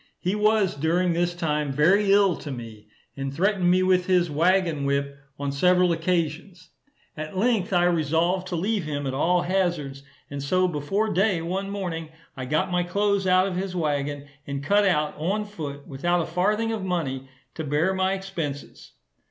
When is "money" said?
16.83-17.29